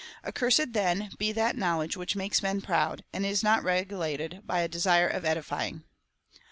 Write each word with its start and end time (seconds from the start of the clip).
Accursed, 0.25 0.73
then, 0.73 1.11
be 1.19 1.31
that 1.33 1.55
knowledge 1.55 1.95
which 1.95 2.15
makes 2.15 2.41
men 2.41 2.59
proud, 2.61 3.03
and 3.13 3.23
is 3.23 3.43
not 3.43 3.63
regulated 3.63 4.41
by 4.47 4.61
a 4.61 4.67
desire 4.67 5.07
of 5.07 5.25
edifying." 5.25 5.83